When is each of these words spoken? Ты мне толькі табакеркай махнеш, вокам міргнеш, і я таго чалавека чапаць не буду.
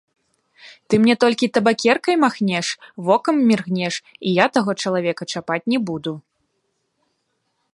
Ты 0.91 0.99
мне 1.01 1.15
толькі 1.23 1.49
табакеркай 1.57 2.15
махнеш, 2.23 2.67
вокам 3.09 3.35
міргнеш, 3.49 3.93
і 4.31 4.33
я 4.43 4.49
таго 4.57 4.71
чалавека 4.87 5.23
чапаць 5.35 5.63
не 5.75 5.79
буду. 5.91 6.13